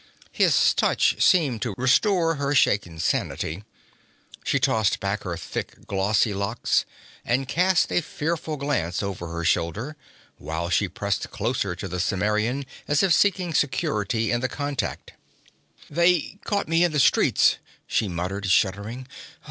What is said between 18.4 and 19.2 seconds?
shuddering.